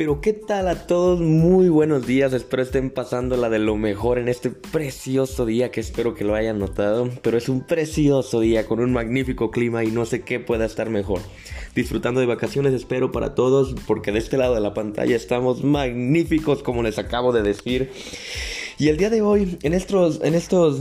[0.00, 4.18] Pero qué tal a todos, muy buenos días, espero estén pasando la de lo mejor
[4.18, 8.64] en este precioso día que espero que lo hayan notado, pero es un precioso día
[8.64, 11.20] con un magnífico clima y no sé qué pueda estar mejor.
[11.74, 16.62] Disfrutando de vacaciones espero para todos porque de este lado de la pantalla estamos magníficos
[16.62, 17.92] como les acabo de decir.
[18.78, 20.80] Y el día de hoy en estos en estos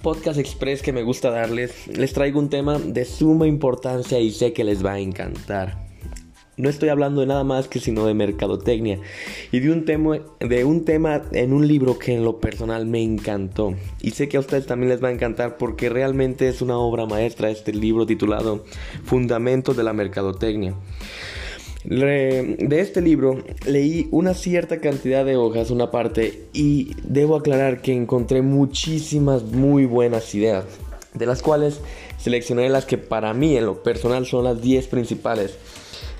[0.00, 4.52] Podcast Express que me gusta darles, les traigo un tema de suma importancia y sé
[4.52, 5.83] que les va a encantar.
[6.56, 9.00] No estoy hablando de nada más que sino de mercadotecnia
[9.50, 13.02] y de un tema de un tema en un libro que en lo personal me
[13.02, 16.78] encantó y sé que a ustedes también les va a encantar porque realmente es una
[16.78, 18.64] obra maestra este libro titulado
[19.04, 20.74] Fundamentos de la mercadotecnia.
[21.84, 27.92] De este libro leí una cierta cantidad de hojas, una parte, y debo aclarar que
[27.92, 30.64] encontré muchísimas muy buenas ideas,
[31.12, 31.80] de las cuales
[32.16, 35.58] seleccioné las que para mí en lo personal son las 10 principales.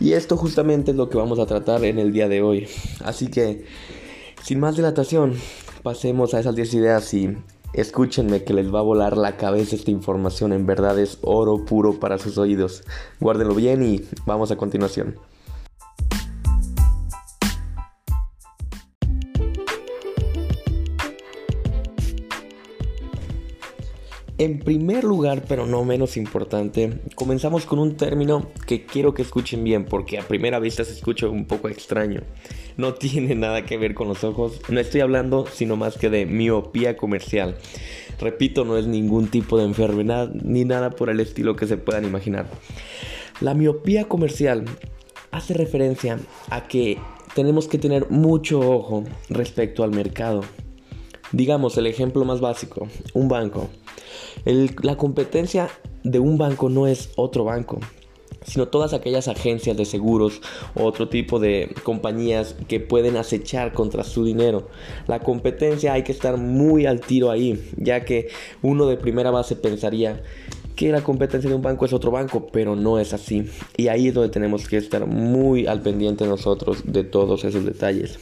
[0.01, 2.69] Y esto justamente es lo que vamos a tratar en el día de hoy.
[3.05, 3.65] Así que,
[4.43, 5.35] sin más dilatación,
[5.83, 7.37] pasemos a esas 10 ideas y
[7.73, 10.53] escúchenme que les va a volar la cabeza esta información.
[10.53, 12.83] En verdad es oro puro para sus oídos.
[13.21, 15.17] Guárdenlo bien y vamos a continuación.
[24.37, 29.63] En primer lugar, pero no menos importante, comenzamos con un término que quiero que escuchen
[29.63, 32.23] bien porque a primera vista se escucha un poco extraño.
[32.77, 36.27] No tiene nada que ver con los ojos, no estoy hablando sino más que de
[36.27, 37.57] miopía comercial.
[38.19, 42.05] Repito, no es ningún tipo de enfermedad ni nada por el estilo que se puedan
[42.05, 42.49] imaginar.
[43.41, 44.65] La miopía comercial
[45.31, 46.19] hace referencia
[46.51, 46.99] a que
[47.37, 50.43] tenemos que tener mucho ojo respecto al mercado.
[51.33, 53.69] Digamos el ejemplo más básico, un banco
[54.83, 55.69] la competencia
[56.03, 57.81] de un banco no es otro banco,
[58.45, 60.41] sino todas aquellas agencias de seguros
[60.75, 64.69] o otro tipo de compañías que pueden acechar contra su dinero.
[65.07, 68.29] La competencia hay que estar muy al tiro ahí, ya que
[68.63, 70.23] uno de primera base pensaría
[70.77, 73.49] que la competencia de un banco es otro banco, pero no es así.
[73.77, 78.19] Y ahí es donde tenemos que estar muy al pendiente nosotros de todos esos detalles.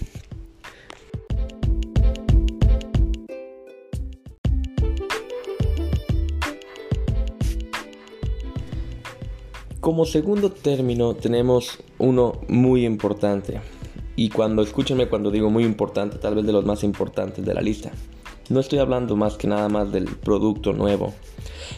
[9.83, 13.61] Como segundo término tenemos uno muy importante.
[14.15, 17.63] Y cuando escúchenme cuando digo muy importante, tal vez de los más importantes de la
[17.63, 17.91] lista.
[18.49, 21.13] No estoy hablando más que nada más del producto nuevo.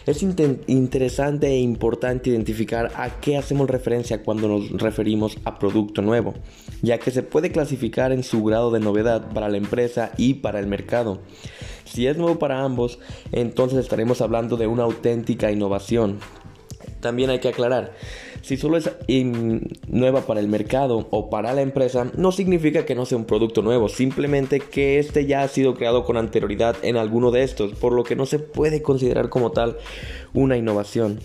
[0.05, 6.35] Es interesante e importante identificar a qué hacemos referencia cuando nos referimos a producto nuevo,
[6.83, 10.59] ya que se puede clasificar en su grado de novedad para la empresa y para
[10.59, 11.21] el mercado.
[11.85, 12.99] Si es nuevo para ambos,
[13.31, 16.19] entonces estaremos hablando de una auténtica innovación,
[17.05, 17.93] también hay que aclarar,
[18.41, 18.89] si solo es
[19.87, 23.61] nueva para el mercado o para la empresa, no significa que no sea un producto
[23.61, 27.93] nuevo, simplemente que este ya ha sido creado con anterioridad en alguno de estos, por
[27.93, 29.77] lo que no se puede considerar como tal
[30.33, 31.19] una innovación.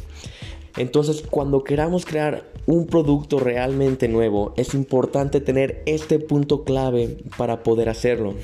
[0.77, 7.63] Entonces, cuando queramos crear un producto realmente nuevo, es importante tener este punto clave para
[7.63, 8.35] poder hacerlo,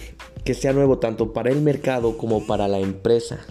[0.42, 3.44] que sea nuevo tanto para el mercado como para la empresa.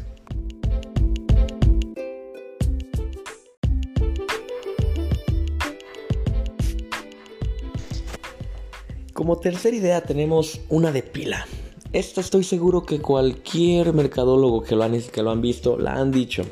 [9.25, 11.47] Como tercera idea tenemos una de pila.
[11.93, 16.11] Esta estoy seguro que cualquier mercadólogo que lo han, que lo han visto la han
[16.11, 16.43] dicho.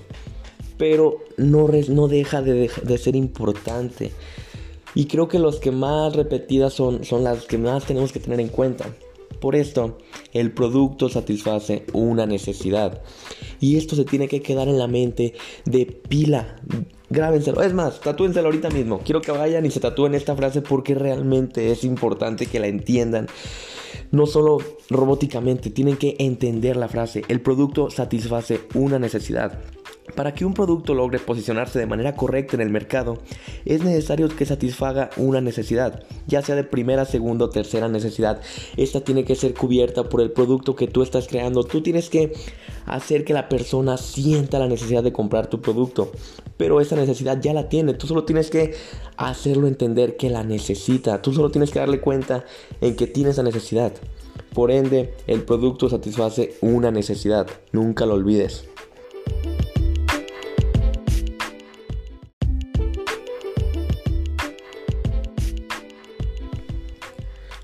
[0.80, 4.12] Pero no, no deja de, de, ser importante.
[4.96, 8.40] Y creo que los que más repetidas son, son las que más tenemos que tener
[8.40, 8.86] en cuenta.
[9.40, 10.00] Por esto,
[10.34, 13.04] el producto satisface una necesidad.
[13.60, 15.36] Y esto se tiene que quedar en la mente
[15.66, 16.60] de pila.
[17.14, 17.62] Grábenselo.
[17.62, 19.00] Es más, tatúenselo ahorita mismo.
[19.06, 23.28] Quiero que vayan y se tatúen esta frase porque realmente es importante que la entiendan.
[24.10, 24.58] No solo
[24.90, 27.22] robóticamente, tienen que entender la frase.
[27.28, 29.60] El producto satisface una necesidad.
[30.16, 33.20] Para que un producto logre posicionarse de manera correcta en el mercado,
[33.66, 38.42] es necesario que satisfaga una necesidad, ya sea de primera, segunda o tercera necesidad.
[38.78, 41.64] Esta tiene que ser cubierta por el producto que tú estás creando.
[41.64, 42.34] Tú tienes que
[42.86, 46.12] hacer que la persona sienta la necesidad de comprar tu producto,
[46.58, 47.94] pero esa necesidad ya la tiene.
[47.94, 48.76] Tú solo tienes que
[49.18, 51.22] hacerlo entender que la necesita.
[51.22, 52.46] Tú solo tienes que darle cuenta
[52.82, 53.94] en que tiene esa necesidad.
[54.54, 57.48] Por ende, el producto satisface una necesidad.
[57.72, 58.73] Nunca lo olvides.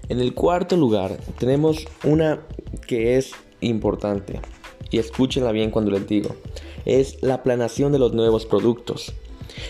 [0.09, 2.41] En el cuarto lugar tenemos una
[2.87, 4.39] que es importante
[4.89, 6.35] y escúchenla bien cuando les digo.
[6.85, 9.13] Es la planación de los nuevos productos.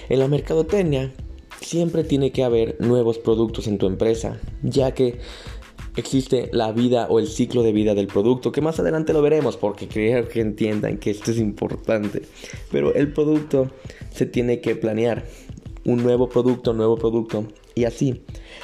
[0.07, 1.11] En la mercadotecnia
[1.59, 5.19] siempre tiene que haber nuevos productos en tu empresa, ya que
[5.97, 9.57] existe la vida o el ciclo de vida del producto, que más adelante lo veremos
[9.57, 12.21] porque creo que entiendan que esto es importante.
[12.71, 13.71] Pero el producto
[14.11, 15.25] se tiene que planear.
[15.85, 18.21] Un nuevo producto, nuevo producto y así.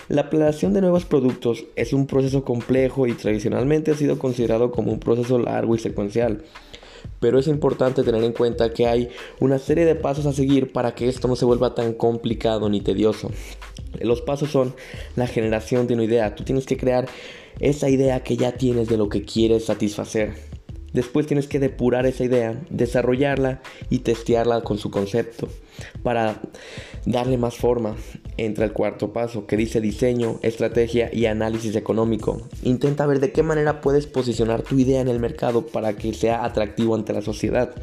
[0.07, 4.91] La planeación de nuevos productos es un proceso complejo y tradicionalmente ha sido considerado como
[4.91, 6.43] un proceso largo y secuencial.
[7.19, 9.09] Pero es importante tener en cuenta que hay
[9.39, 12.81] una serie de pasos a seguir para que esto no se vuelva tan complicado ni
[12.81, 13.31] tedioso.
[13.99, 14.75] Los pasos son
[15.15, 16.35] la generación de una idea.
[16.35, 17.07] Tú tienes que crear
[17.59, 20.33] esa idea que ya tienes de lo que quieres satisfacer.
[20.93, 25.49] Después tienes que depurar esa idea, desarrollarla y testearla con su concepto
[26.03, 26.39] para
[27.05, 27.95] darle más forma.
[28.37, 32.41] Entra el cuarto paso que dice diseño, estrategia y análisis económico.
[32.63, 36.43] Intenta ver de qué manera puedes posicionar tu idea en el mercado para que sea
[36.43, 37.73] atractivo ante la sociedad.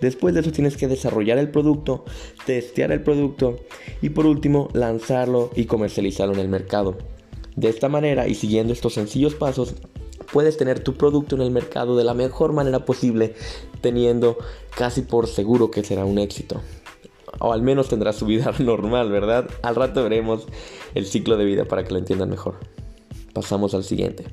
[0.00, 2.04] Después de eso tienes que desarrollar el producto,
[2.44, 3.60] testear el producto
[4.00, 6.96] y por último lanzarlo y comercializarlo en el mercado.
[7.54, 9.74] De esta manera y siguiendo estos sencillos pasos
[10.32, 13.34] puedes tener tu producto en el mercado de la mejor manera posible,
[13.80, 14.38] teniendo
[14.74, 16.60] casi por seguro que será un éxito.
[17.38, 19.48] O al menos tendrá su vida normal, ¿verdad?
[19.62, 20.46] Al rato veremos
[20.94, 22.56] el ciclo de vida para que lo entiendan mejor.
[23.32, 24.24] Pasamos al siguiente.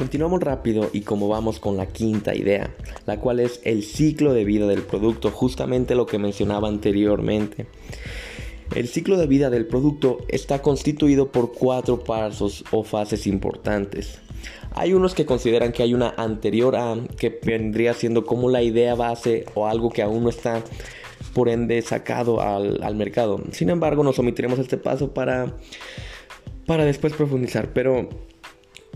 [0.00, 2.74] Continuamos rápido y como vamos con la quinta idea,
[3.04, 7.66] la cual es el ciclo de vida del producto, justamente lo que mencionaba anteriormente.
[8.74, 14.20] El ciclo de vida del producto está constituido por cuatro pasos o fases importantes.
[14.72, 18.94] Hay unos que consideran que hay una anterior a que vendría siendo como la idea
[18.94, 20.62] base o algo que aún no está
[21.34, 23.42] por ende sacado al, al mercado.
[23.50, 25.56] Sin embargo, nos omitiremos este paso para,
[26.66, 27.72] para después profundizar.
[27.72, 28.08] Pero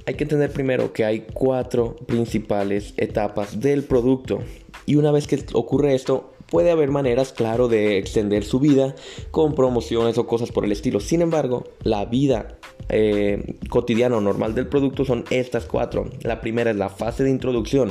[0.07, 4.39] hay que entender primero que hay cuatro principales etapas del producto
[4.87, 8.95] y una vez que ocurre esto puede haber maneras, claro, de extender su vida
[9.33, 11.01] con promociones o cosas por el estilo.
[11.01, 12.59] Sin embargo, la vida
[12.89, 16.09] eh, cotidiana o normal del producto son estas cuatro.
[16.23, 17.91] La primera es la fase de introducción.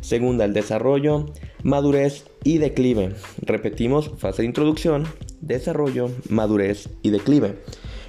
[0.00, 1.26] Segunda, el desarrollo,
[1.62, 3.12] madurez y declive.
[3.40, 5.06] Repetimos, fase de introducción,
[5.40, 7.60] desarrollo, madurez y declive.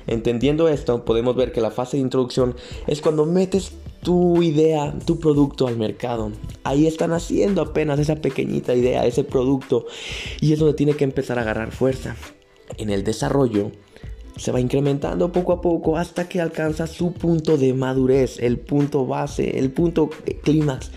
[0.08, 2.56] Entendiendo esto, podemos ver que la fase de introducción
[2.88, 3.72] es cuando metes
[4.06, 6.32] tu idea, tu producto al mercado.
[6.64, 9.88] Ahí están haciendo apenas esa pequeñita idea, ese producto,
[10.40, 12.16] y es donde tiene que empezar a agarrar fuerza.
[12.78, 13.72] En el desarrollo
[14.38, 19.08] se va incrementando poco a poco hasta que alcanza su punto de madurez, el punto
[19.08, 20.12] base, el punto
[20.44, 20.92] clímax.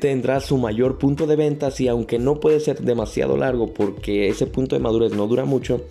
[0.00, 4.46] Tendrá su mayor punto de ventas y aunque no puede ser demasiado largo porque ese
[4.46, 5.82] punto de madurez no dura mucho,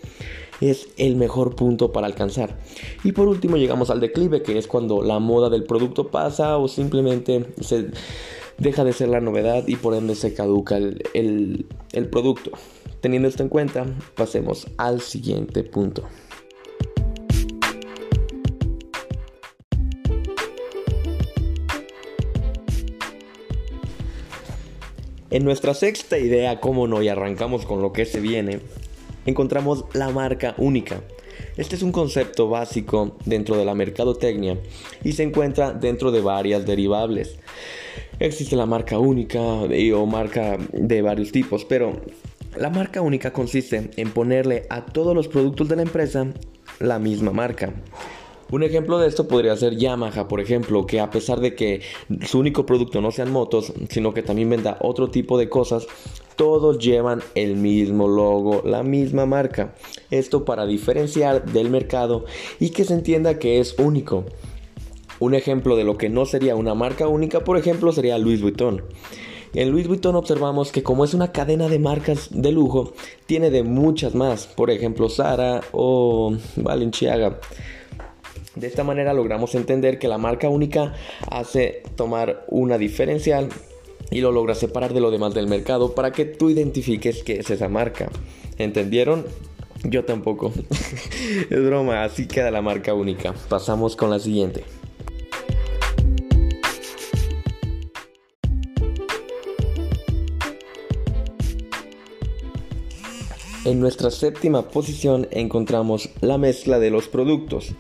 [0.61, 2.57] es el mejor punto para alcanzar.
[3.03, 6.67] Y por último llegamos al declive, que es cuando la moda del producto pasa o
[6.67, 7.91] simplemente se
[8.57, 12.51] deja de ser la novedad y por ende se caduca el, el producto.
[13.01, 16.03] Teniendo esto en cuenta, pasemos al siguiente punto.
[25.29, 28.61] En nuestra sexta idea, como no, y arrancamos con lo que se viene,
[29.27, 31.01] encontramos la marca única.
[31.57, 34.57] Este es un concepto básico dentro de la mercadotecnia
[35.03, 37.37] y se encuentra dentro de varias derivables.
[38.19, 42.01] Existe la marca única o marca de varios tipos, pero
[42.55, 46.27] la marca única consiste en ponerle a todos los productos de la empresa
[46.79, 47.73] la misma marca.
[48.49, 51.81] Un ejemplo de esto podría ser Yamaha, por ejemplo, que a pesar de que
[52.25, 55.85] su único producto no sean motos, sino que también venda otro tipo de cosas,
[56.37, 59.75] todos llevan el mismo logo, la misma marca.
[60.09, 62.23] Esto para diferenciar del mercado
[62.61, 64.23] y que se entienda que es único.
[65.19, 68.83] Un ejemplo de lo que no sería una marca única, por ejemplo, sería Louis Vuitton.
[69.53, 72.93] En Louis Vuitton observamos que como es una cadena de marcas de lujo,
[73.25, 77.39] tiene de muchas más, por ejemplo Zara o Balenciaga.
[78.55, 80.93] De esta manera logramos entender que la marca única
[81.31, 83.49] hace tomar una diferencial
[84.09, 87.49] y lo logra separar de lo demás del mercado para que tú identifiques qué es
[87.49, 88.09] esa marca.
[88.57, 89.25] ¿Entendieron?
[89.83, 90.53] Yo tampoco.
[91.49, 93.33] es broma, así queda la marca única.
[93.49, 94.63] Pasamos con la siguiente.
[103.67, 107.73] En nuestra séptima posición encontramos la mezcla de los productos.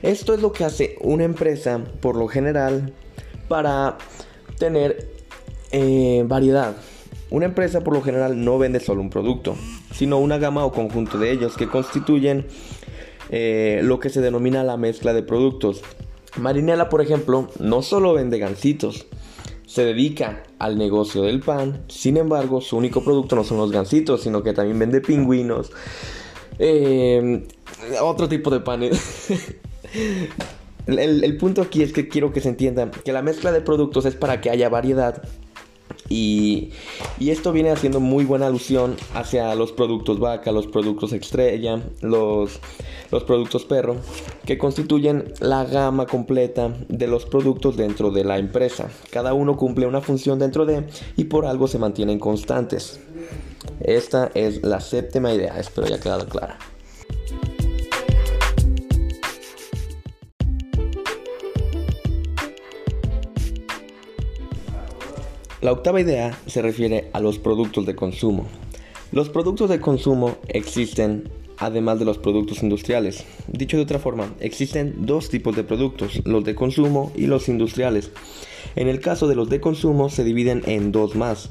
[0.00, 2.92] Esto es lo que hace una empresa por lo general
[3.48, 3.98] para
[4.60, 5.11] tener
[5.72, 6.76] eh, variedad.
[7.30, 9.56] Una empresa por lo general no vende solo un producto,
[9.92, 12.46] sino una gama o conjunto de ellos que constituyen
[13.30, 15.82] eh, lo que se denomina la mezcla de productos.
[16.36, 19.06] Marinela, por ejemplo, no solo vende gancitos,
[19.66, 24.22] se dedica al negocio del pan, sin embargo su único producto no son los gansitos,
[24.22, 25.72] sino que también vende pingüinos,
[26.58, 27.46] eh,
[28.02, 29.28] otro tipo de panes.
[30.86, 34.14] el, punto aquí es que quiero que se entienda que la mezcla de productos es
[34.14, 35.22] para que haya variedad
[36.12, 36.70] y,
[37.30, 42.60] esto viene haciendo muy buena alusión hacia los productos vaca, los productos estrella, los,
[43.10, 43.96] los productos perro,
[44.44, 48.90] que constituyen la gama completa de los productos dentro de la empresa.
[49.10, 50.84] Cada uno cumple una función dentro de
[51.16, 53.00] y por algo se mantienen constantes.
[53.80, 56.58] Esta es la séptima idea, espero haya quedado clara.
[65.62, 68.48] La octava idea se refiere a los productos de consumo.
[69.12, 73.24] Los productos de consumo existen además de los productos industriales.
[73.46, 78.10] Dicho de otra forma, existen dos tipos de productos, los de consumo y los industriales.
[78.74, 81.50] En el caso de los de consumo se dividen en dos más,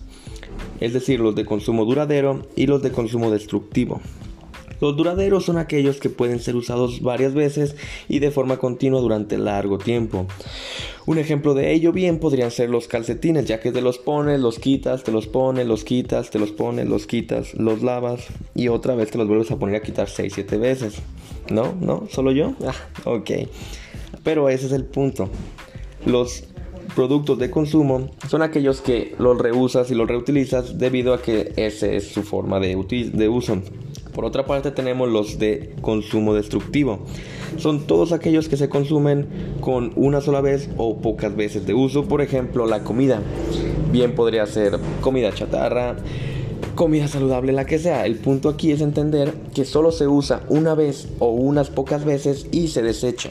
[0.82, 4.02] es decir, los de consumo duradero y los de consumo destructivo.
[4.82, 7.76] Los duraderos son aquellos que pueden ser usados varias veces
[8.10, 10.26] y de forma continua durante largo tiempo.
[11.06, 14.58] Un ejemplo de ello bien podrían ser los calcetines, ya que te los pones, los
[14.58, 18.96] quitas, te los pones, los quitas, te los pones, los quitas, los lavas y otra
[18.96, 20.96] vez te los vuelves a poner a quitar 6-7 veces.
[21.52, 21.76] ¿No?
[21.80, 22.08] ¿No?
[22.10, 22.54] ¿Solo yo?
[22.66, 22.74] Ah,
[23.06, 23.32] ok.
[24.24, 25.30] Pero ese es el punto.
[26.06, 26.46] Los
[26.96, 31.88] productos de consumo son aquellos que los reusas y los reutilizas debido a que esa
[31.88, 32.76] es su forma de,
[33.14, 33.62] de uso.
[34.14, 37.00] Por otra parte tenemos los de consumo destructivo.
[37.58, 39.28] Son todos aquellos que se consumen
[39.62, 42.06] con una sola vez o pocas veces de uso.
[42.06, 43.22] Por ejemplo, la comida.
[43.92, 45.98] Bien podría ser comida chatarra,
[46.76, 48.06] comida saludable, la que sea.
[48.06, 52.48] El punto aquí es entender que solo se usa una vez o unas pocas veces
[52.52, 53.30] y se desecha.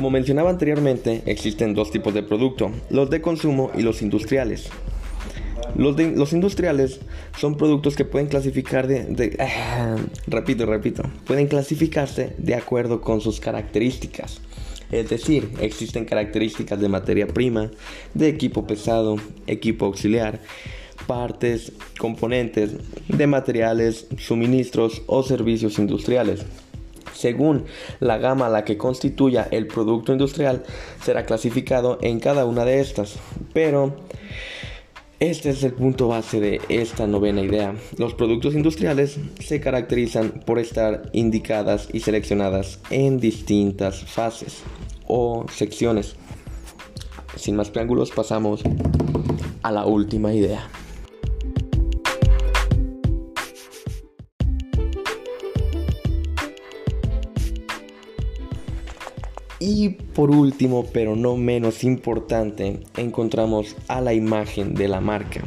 [0.00, 4.70] Como mencionaba anteriormente, existen dos tipos de producto, los de consumo y los industriales.
[5.76, 7.00] Los, industriales
[7.36, 9.36] son productos que pueden clasificar de,
[10.26, 14.40] repito, repito, pueden clasificarse de acuerdo con sus características.
[14.90, 17.70] Es decir, existen características de materia prima,
[18.14, 19.16] de equipo pesado,
[19.46, 20.40] equipo auxiliar,
[21.06, 22.70] partes, componentes,
[23.06, 26.46] de materiales, suministros o servicios industriales
[27.20, 27.66] según
[28.00, 30.64] la gama a la que constituya el producto industrial,
[31.04, 33.16] será clasificado en cada una de estas.
[33.52, 33.94] Pero
[35.18, 37.74] este es el punto base de esta novena idea.
[37.98, 44.62] Los productos industriales se caracterizan por estar indicadas y seleccionadas en distintas fases
[45.06, 46.16] o secciones.
[47.36, 48.62] Sin más preámbulos, pasamos
[49.62, 50.68] a la última idea.
[59.62, 65.42] Y por último, pero no menos importante, encontramos a la imagen de la marca.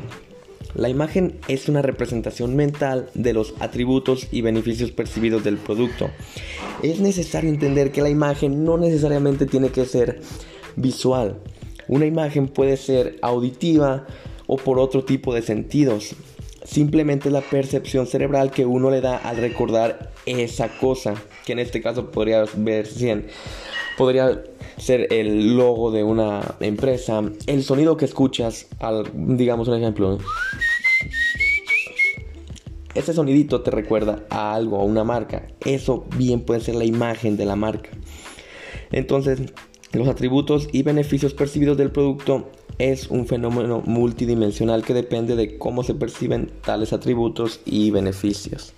[0.75, 6.12] La imagen es una representación mental de los atributos y beneficios percibidos del producto.
[6.84, 10.22] Es necesario entender que la imagen no necesariamente tiene que ser
[10.75, 11.39] visual.
[11.88, 14.05] Una imagen puede ser auditiva
[14.46, 16.15] o por otro tipo de sentidos.
[16.63, 21.81] Simplemente la percepción cerebral que uno le da al recordar esa cosa, que en este
[21.81, 23.27] caso podría ver 100
[23.97, 24.43] podría
[24.77, 30.17] ser el logo de una empresa, el sonido que escuchas, al, digamos un ejemplo.
[32.95, 35.47] Ese sonidito te recuerda a algo, a una marca.
[35.65, 37.89] Eso bien puede ser la imagen de la marca.
[38.91, 39.41] Entonces,
[39.93, 45.83] los atributos y beneficios percibidos del producto es un fenómeno multidimensional que depende de cómo
[45.83, 48.73] se perciben tales atributos y beneficios.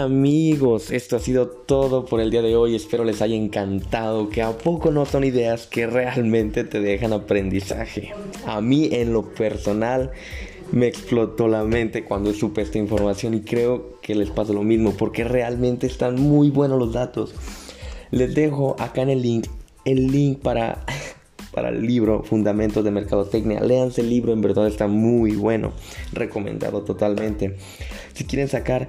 [0.00, 4.42] Amigos, esto ha sido todo por el día de hoy, espero les haya encantado, que
[4.42, 8.12] a poco no son ideas que realmente te dejan aprendizaje.
[8.46, 10.10] A mí en lo personal
[10.72, 14.92] me explotó la mente cuando supe esta información y creo que les pasa lo mismo
[14.92, 17.34] porque realmente están muy buenos los datos.
[18.10, 19.46] Les dejo acá en el link
[19.84, 20.84] el link para
[21.52, 23.60] para el libro Fundamentos de Mercadotecnia.
[23.60, 25.72] Léanse el libro, en verdad está muy bueno,
[26.12, 27.56] recomendado totalmente.
[28.14, 28.88] Si quieren sacar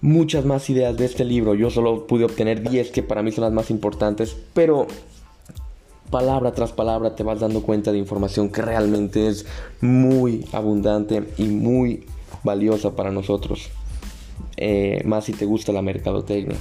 [0.00, 3.44] muchas más ideas de este libro, yo solo pude obtener 10 que para mí son
[3.44, 4.86] las más importantes, pero
[6.10, 9.46] palabra tras palabra te vas dando cuenta de información que realmente es
[9.80, 12.06] muy abundante y muy
[12.44, 13.70] valiosa para nosotros.
[14.56, 16.56] Eh, más si te gusta la mercadotecnia.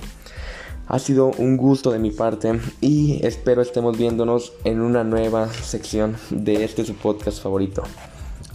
[0.88, 6.16] Ha sido un gusto de mi parte y espero estemos viéndonos en una nueva sección
[6.30, 7.84] de este su podcast favorito.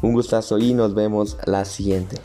[0.02, 2.16] Un gustazo y nos vemos la siguiente.